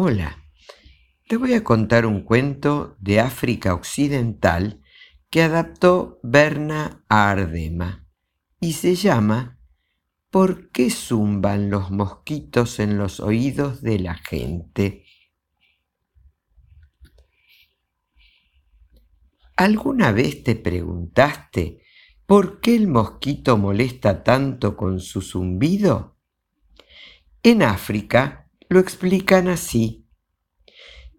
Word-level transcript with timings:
Hola, 0.00 0.44
te 1.26 1.36
voy 1.36 1.54
a 1.54 1.64
contar 1.64 2.06
un 2.06 2.22
cuento 2.22 2.96
de 3.00 3.18
África 3.18 3.74
Occidental 3.74 4.80
que 5.28 5.42
adaptó 5.42 6.20
Berna 6.22 7.04
Ardema 7.08 8.06
y 8.60 8.74
se 8.74 8.94
llama 8.94 9.58
¿Por 10.30 10.70
qué 10.70 10.90
zumban 10.90 11.68
los 11.68 11.90
mosquitos 11.90 12.78
en 12.78 12.96
los 12.96 13.18
oídos 13.18 13.82
de 13.82 13.98
la 13.98 14.14
gente? 14.14 15.04
¿Alguna 19.56 20.12
vez 20.12 20.44
te 20.44 20.54
preguntaste 20.54 21.82
por 22.24 22.60
qué 22.60 22.76
el 22.76 22.86
mosquito 22.86 23.58
molesta 23.58 24.22
tanto 24.22 24.76
con 24.76 25.00
su 25.00 25.22
zumbido? 25.22 26.16
En 27.42 27.64
África 27.64 28.47
lo 28.68 28.80
explican 28.80 29.48
así. 29.48 30.06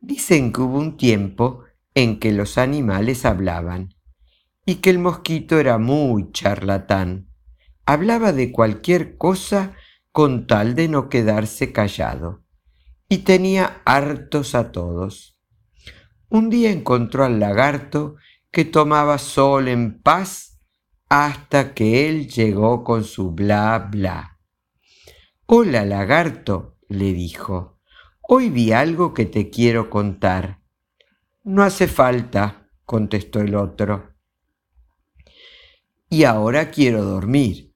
Dicen 0.00 0.52
que 0.52 0.60
hubo 0.60 0.78
un 0.78 0.96
tiempo 0.96 1.64
en 1.94 2.18
que 2.18 2.32
los 2.32 2.58
animales 2.58 3.24
hablaban 3.24 3.94
y 4.64 4.76
que 4.76 4.90
el 4.90 4.98
mosquito 4.98 5.58
era 5.58 5.78
muy 5.78 6.30
charlatán. 6.32 7.30
Hablaba 7.86 8.32
de 8.32 8.52
cualquier 8.52 9.16
cosa 9.16 9.74
con 10.12 10.46
tal 10.46 10.74
de 10.74 10.88
no 10.88 11.08
quedarse 11.08 11.72
callado 11.72 12.44
y 13.08 13.18
tenía 13.18 13.82
hartos 13.84 14.54
a 14.54 14.72
todos. 14.72 15.38
Un 16.28 16.50
día 16.50 16.70
encontró 16.70 17.24
al 17.24 17.38
lagarto 17.38 18.16
que 18.50 18.64
tomaba 18.64 19.18
sol 19.18 19.68
en 19.68 20.00
paz 20.00 20.58
hasta 21.08 21.74
que 21.74 22.08
él 22.08 22.28
llegó 22.28 22.82
con 22.82 23.04
su 23.04 23.30
bla 23.30 23.88
bla. 23.90 24.40
Hola 25.46 25.84
lagarto, 25.84 26.75
le 26.88 27.12
dijo, 27.12 27.78
hoy 28.22 28.50
vi 28.50 28.72
algo 28.72 29.14
que 29.14 29.26
te 29.26 29.50
quiero 29.50 29.90
contar. 29.90 30.60
No 31.44 31.62
hace 31.62 31.88
falta, 31.88 32.68
contestó 32.84 33.40
el 33.40 33.54
otro. 33.54 34.14
Y 36.08 36.24
ahora 36.24 36.70
quiero 36.70 37.04
dormir. 37.04 37.74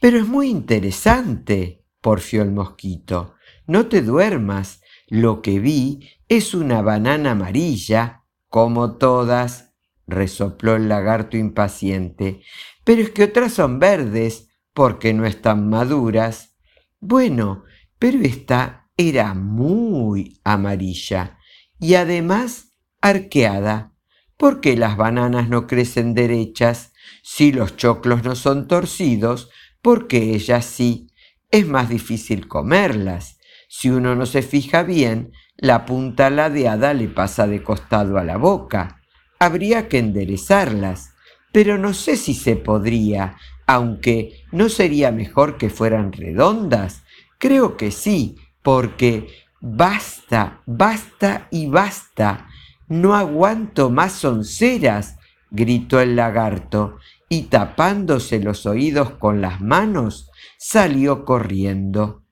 Pero 0.00 0.18
es 0.18 0.26
muy 0.26 0.48
interesante, 0.48 1.84
porfió 2.00 2.42
el 2.42 2.50
mosquito. 2.50 3.34
No 3.66 3.86
te 3.86 4.02
duermas. 4.02 4.80
Lo 5.08 5.42
que 5.42 5.58
vi 5.58 6.08
es 6.28 6.54
una 6.54 6.82
banana 6.82 7.32
amarilla, 7.32 8.22
como 8.48 8.96
todas, 8.96 9.74
resopló 10.06 10.76
el 10.76 10.88
lagarto 10.88 11.36
impaciente. 11.36 12.42
Pero 12.84 13.02
es 13.02 13.10
que 13.10 13.24
otras 13.24 13.52
son 13.52 13.78
verdes, 13.78 14.48
porque 14.72 15.12
no 15.12 15.26
están 15.26 15.68
maduras. 15.68 16.54
Bueno, 17.00 17.64
pero 18.00 18.18
esta 18.22 18.88
era 18.96 19.34
muy 19.34 20.40
amarilla 20.42 21.38
y 21.78 21.94
además 21.94 22.72
arqueada, 23.00 23.92
porque 24.36 24.76
las 24.76 24.96
bananas 24.96 25.48
no 25.48 25.66
crecen 25.66 26.14
derechas, 26.14 26.92
si 27.22 27.52
los 27.52 27.76
choclos 27.76 28.24
no 28.24 28.34
son 28.34 28.66
torcidos, 28.66 29.50
porque 29.82 30.34
ellas 30.34 30.64
sí, 30.64 31.08
es 31.50 31.66
más 31.66 31.90
difícil 31.90 32.48
comerlas. 32.48 33.38
Si 33.68 33.90
uno 33.90 34.14
no 34.14 34.24
se 34.24 34.42
fija 34.42 34.82
bien, 34.82 35.32
la 35.56 35.84
punta 35.84 36.30
ladeada 36.30 36.94
le 36.94 37.08
pasa 37.08 37.46
de 37.46 37.62
costado 37.62 38.16
a 38.16 38.24
la 38.24 38.38
boca. 38.38 39.02
Habría 39.38 39.88
que 39.88 39.98
enderezarlas, 39.98 41.12
pero 41.52 41.76
no 41.76 41.92
sé 41.92 42.16
si 42.16 42.32
se 42.32 42.56
podría, 42.56 43.36
aunque 43.66 44.42
no 44.52 44.70
sería 44.70 45.12
mejor 45.12 45.58
que 45.58 45.68
fueran 45.68 46.12
redondas, 46.12 47.02
Creo 47.40 47.78
que 47.78 47.90
sí, 47.90 48.36
porque 48.62 49.28
basta, 49.62 50.60
basta 50.66 51.48
y 51.50 51.68
basta. 51.68 52.46
No 52.86 53.14
aguanto 53.14 53.88
más 53.88 54.22
onceras, 54.26 55.16
gritó 55.50 56.00
el 56.00 56.16
lagarto, 56.16 56.98
y 57.30 57.44
tapándose 57.44 58.40
los 58.40 58.66
oídos 58.66 59.12
con 59.12 59.40
las 59.40 59.62
manos, 59.62 60.30
salió 60.58 61.24
corriendo. 61.24 62.24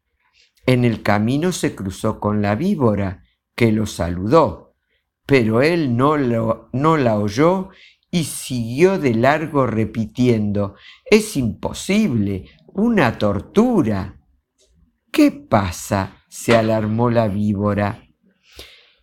En 0.67 0.85
el 0.85 1.03
camino 1.03 1.53
se 1.53 1.75
cruzó 1.75 2.21
con 2.21 2.43
la 2.43 2.55
víbora, 2.55 3.25
que 3.55 3.73
lo 3.73 3.87
saludó, 3.87 4.75
pero 5.25 5.63
él 5.63 5.97
no, 5.97 6.19
lo, 6.19 6.69
no 6.75 6.99
la 6.99 7.19
oyó 7.19 7.71
y 8.11 8.25
siguió 8.25 8.99
de 8.99 9.15
largo 9.15 9.67
repitiendo, 9.67 10.75
es 11.07 11.35
imposible, 11.39 12.51
una 12.67 13.17
tortura. 13.17 14.18
¿Qué 15.19 15.33
pasa? 15.33 16.23
se 16.29 16.57
alarmó 16.57 17.11
la 17.11 17.27
víbora. 17.27 18.05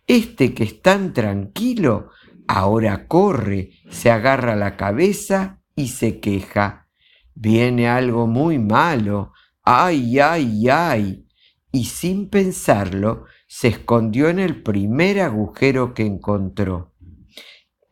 Este 0.06 0.54
que 0.54 0.64
es 0.64 0.80
tan 0.80 1.12
tranquilo, 1.12 2.08
ahora 2.48 3.06
corre, 3.06 3.72
se 3.90 4.10
agarra 4.10 4.56
la 4.56 4.78
cabeza 4.78 5.60
y 5.74 5.88
se 5.88 6.18
queja. 6.18 6.88
Viene 7.34 7.86
algo 7.86 8.26
muy 8.26 8.58
malo. 8.58 9.34
¡Ay, 9.62 10.18
ay, 10.18 10.66
ay! 10.70 11.28
Y 11.70 11.84
sin 11.84 12.30
pensarlo, 12.30 13.26
se 13.46 13.68
escondió 13.68 14.30
en 14.30 14.38
el 14.38 14.62
primer 14.62 15.20
agujero 15.20 15.92
que 15.92 16.06
encontró. 16.06 16.94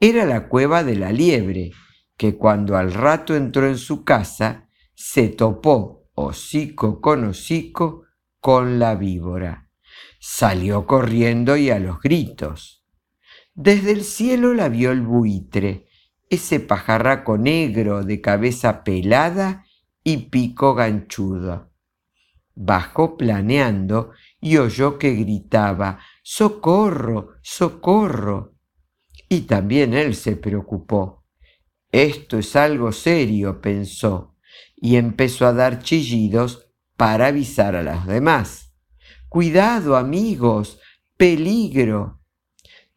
Era 0.01 0.25
la 0.25 0.49
cueva 0.49 0.83
de 0.83 0.97
la 0.97 1.13
liebre, 1.13 1.73
que 2.17 2.39
cuando 2.39 2.79
al 2.79 2.95
rato 2.95 3.37
entró 3.37 3.69
en 3.69 3.77
su 3.77 4.03
casa, 4.03 4.71
se 4.95 5.29
topó 5.29 6.09
hocico 6.15 7.03
con 7.03 7.25
hocico 7.25 8.04
con 8.45 8.79
la 8.79 8.95
víbora. 8.95 9.71
Salió 10.21 10.87
corriendo 10.87 11.57
y 11.57 11.71
a 11.71 11.79
los 11.79 11.99
gritos. 12.03 12.85
Desde 13.55 13.93
el 13.93 14.05
cielo 14.05 14.53
la 14.53 14.69
vio 14.69 14.93
el 14.93 15.01
buitre, 15.01 15.87
ese 16.29 16.61
pajarraco 16.61 17.39
negro 17.39 18.05
de 18.05 18.21
cabeza 18.21 18.85
pelada 18.85 19.65
y 20.03 20.29
pico 20.29 20.75
ganchudo. 20.75 21.73
Bajó 22.55 23.17
planeando 23.17 24.11
y 24.43 24.59
oyó 24.59 24.99
que 24.99 25.15
gritaba 25.15 26.01
¡Socorro! 26.23 27.37
¡Socorro! 27.41 28.57
Y 29.27 29.43
también 29.47 29.95
él 29.95 30.15
se 30.15 30.37
preocupó. 30.37 31.25
Esto 31.91 32.37
es 32.37 32.55
algo 32.57 32.93
serio, 32.93 33.63
pensó, 33.63 34.37
y 34.77 34.97
empezó 34.97 35.47
a 35.47 35.55
dar 35.55 35.83
chillidos 35.83 36.64
para 36.97 37.27
avisar 37.27 37.77
a 37.77 37.83
los 37.83 38.07
demás. 38.07 38.73
Cuidado, 39.29 39.97
amigos, 39.97 40.81
peligro. 41.17 42.21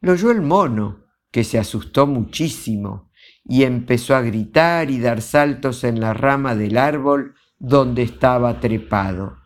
Lo 0.00 0.12
oyó 0.12 0.30
el 0.30 0.42
mono, 0.42 1.04
que 1.30 1.44
se 1.44 1.58
asustó 1.58 2.06
muchísimo 2.06 3.10
y 3.44 3.64
empezó 3.64 4.14
a 4.14 4.22
gritar 4.22 4.90
y 4.90 5.00
dar 5.00 5.22
saltos 5.22 5.84
en 5.84 6.00
la 6.00 6.14
rama 6.14 6.54
del 6.54 6.78
árbol 6.78 7.34
donde 7.58 8.02
estaba 8.02 8.60
trepado. 8.60 9.38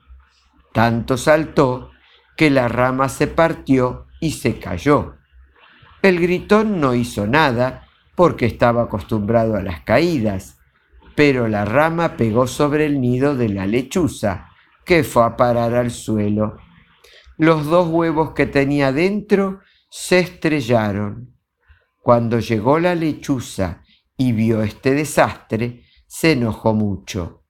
Tanto 0.73 1.17
saltó 1.17 1.91
que 2.37 2.51
la 2.51 2.69
rama 2.69 3.09
se 3.09 3.27
partió 3.27 4.07
y 4.21 4.33
se 4.33 4.59
cayó. 4.59 5.17
El 6.03 6.21
gritón 6.21 6.81
no 6.81 6.95
hizo 6.95 7.27
nada 7.27 7.87
porque 8.15 8.47
estaba 8.47 8.83
acostumbrado 8.83 9.57
a 9.57 9.63
las 9.63 9.81
caídas 9.81 10.59
pero 11.15 11.49
la 11.49 11.65
rama 11.65 12.17
pegó 12.17 12.47
sobre 12.47 12.87
el 12.87 13.01
nido 13.01 13.37
de 13.37 13.49
la 13.49 13.67
lechuza, 13.67 14.49
que 14.85 15.05
fue 15.05 15.25
a 15.25 15.37
parar 15.37 15.75
al 15.75 15.91
suelo. 15.91 16.59
Los 17.37 17.67
dos 17.67 17.89
huevos 17.89 18.33
que 18.33 18.47
tenía 18.47 18.93
dentro 18.93 19.61
se 19.91 20.21
estrellaron. 20.21 21.37
Cuando 21.99 22.39
llegó 22.41 22.79
la 22.79 22.95
lechuza 22.95 23.83
y 24.17 24.33
vio 24.33 24.63
este 24.63 24.95
desastre, 24.95 25.85
se 26.07 26.33
enojó 26.33 26.75
mucho. 26.75 27.45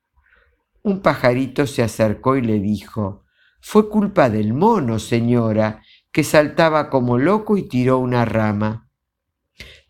Un 0.82 1.00
pajarito 1.00 1.66
se 1.66 1.82
acercó 1.82 2.36
y 2.36 2.42
le 2.42 2.58
dijo, 2.58 3.24
Fue 3.60 3.88
culpa 3.88 4.28
del 4.28 4.52
mono, 4.52 4.98
señora, 4.98 5.82
que 6.10 6.24
saltaba 6.24 6.91
como 6.91 7.18
loco 7.18 7.56
y 7.56 7.68
tiró 7.68 7.98
una 7.98 8.24
rama. 8.24 8.91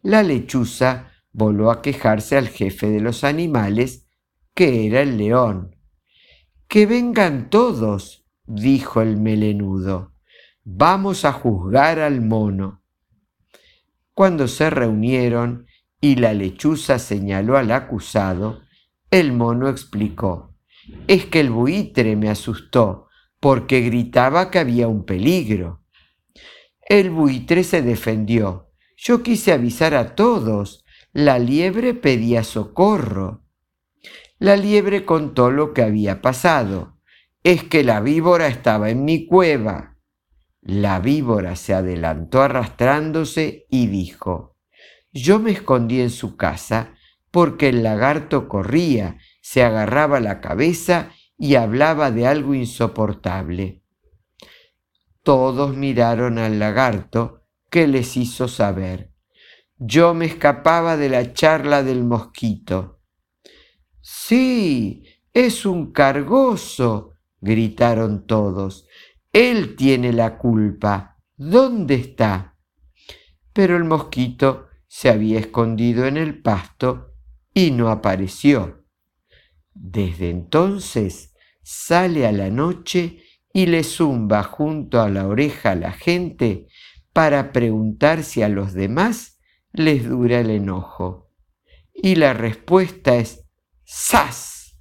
La 0.03 0.23
lechuza 0.23 1.12
voló 1.33 1.71
a 1.71 1.83
quejarse 1.83 2.37
al 2.37 2.49
jefe 2.49 2.89
de 2.91 3.01
los 3.01 3.25
animales, 3.25 4.07
que 4.55 4.87
era 4.87 5.01
el 5.01 5.17
león. 5.17 5.77
Que 6.69 6.87
vengan 6.87 7.51
todos, 7.51 8.25
dijo 8.47 9.01
el 9.01 9.17
melenudo. 9.17 10.13
Vamos 10.65 11.25
a 11.25 11.33
juzgar 11.33 11.99
al 11.99 12.21
mono. 12.21 12.83
Cuando 14.15 14.47
se 14.47 14.71
reunieron 14.71 15.67
y 16.01 16.17
la 16.17 16.35
lechuza 16.35 16.99
señaló 16.99 17.57
al 17.57 17.73
acusado, 17.73 18.63
el 19.11 19.33
mono 19.33 19.69
explicó, 19.69 20.55
es 21.07 21.27
que 21.27 21.41
el 21.41 21.51
buitre 21.51 22.17
me 22.17 22.29
asustó 22.29 23.09
porque 23.41 23.81
gritaba 23.81 24.51
que 24.51 24.59
había 24.59 24.89
un 24.89 25.05
peligro. 25.05 25.83
El 26.81 27.11
buitre 27.11 27.65
se 27.65 27.83
defendió. 27.83 28.71
Yo 28.97 29.23
quise 29.23 29.53
avisar 29.53 29.95
a 29.95 30.15
todos 30.15 30.82
la 31.13 31.39
liebre 31.39 31.93
pedía 31.93 32.43
socorro. 32.43 33.45
La 34.39 34.57
liebre 34.57 35.05
contó 35.05 35.51
lo 35.51 35.75
que 35.75 35.83
había 35.83 36.23
pasado. 36.23 36.99
Es 37.45 37.65
que 37.65 37.85
la 37.85 38.01
víbora 38.01 38.47
estaba 38.47 38.89
en 38.89 39.05
mi 39.05 39.27
cueva. 39.27 39.99
La 40.63 41.01
víbora 41.01 41.57
se 41.57 41.75
adelantó 41.75 42.41
arrastrándose 42.41 43.67
y 43.69 43.89
dijo, 43.89 44.57
Yo 45.13 45.39
me 45.39 45.51
escondí 45.51 46.01
en 46.01 46.11
su 46.11 46.37
casa 46.37 46.95
porque 47.31 47.69
el 47.69 47.83
lagarto 47.83 48.49
corría, 48.49 49.19
se 49.43 49.63
agarraba 49.63 50.21
la 50.21 50.41
cabeza 50.41 51.11
y 51.37 51.57
hablaba 51.57 52.11
de 52.11 52.27
algo 52.27 52.55
insoportable. 52.55 53.83
Todos 55.23 55.77
miraron 55.77 56.39
al 56.39 56.59
lagarto 56.59 57.43
que 57.71 57.87
les 57.87 58.17
hizo 58.17 58.49
saber. 58.49 59.12
Yo 59.85 60.15
me 60.15 60.27
escapaba 60.27 60.97
de 60.97 61.09
la 61.09 61.33
charla 61.33 61.83
del 61.83 62.05
mosquito. 62.05 63.01
Sí, 64.01 65.03
es 65.33 65.67
un 65.67 65.91
cargoso, 65.91 67.15
gritaron 67.41 68.25
todos. 68.29 68.87
Él 69.33 69.75
tiene 69.75 70.13
la 70.13 70.39
culpa. 70.39 71.19
¿Dónde 71.37 71.97
está? 71.97 72.57
Pero 73.53 73.77
el 73.77 73.83
mosquito 73.83 74.69
se 74.87 75.11
había 75.11 75.41
escondido 75.41 76.07
en 76.07 76.17
el 76.17 76.41
pasto 76.41 77.17
y 77.53 77.73
no 77.73 77.91
apareció. 77.91 78.85
Desde 79.75 80.31
entonces 80.31 81.35
sale 81.65 82.25
a 82.29 82.31
la 82.31 82.51
noche 82.51 83.19
y 83.53 83.67
le 83.67 83.83
zumba 83.83 84.45
junto 84.45 85.01
a 85.01 85.09
la 85.09 85.27
oreja 85.27 85.73
a 85.73 85.75
la 85.75 85.91
gente 85.91 86.69
para 87.13 87.51
preguntar 87.51 88.23
si 88.23 88.43
a 88.43 88.49
los 88.49 88.75
demás 88.75 89.32
les 89.73 90.09
dura 90.09 90.41
el 90.41 90.51
enojo. 90.51 91.31
Y 91.95 92.17
la 92.17 92.33
respuesta 92.33 93.17
es 93.17 93.45
¡Sas! 93.85 94.79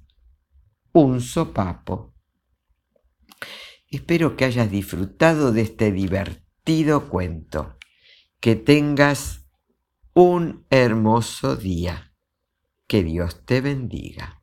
Un 0.92 1.20
sopapo. 1.20 2.14
Espero 3.88 4.36
que 4.36 4.44
hayas 4.44 4.70
disfrutado 4.70 5.52
de 5.52 5.62
este 5.62 5.92
divertido 5.92 7.08
cuento. 7.08 7.78
Que 8.40 8.56
tengas 8.56 9.46
un 10.14 10.66
hermoso 10.70 11.56
día. 11.56 12.14
Que 12.86 13.02
Dios 13.02 13.44
te 13.44 13.60
bendiga. 13.60 14.41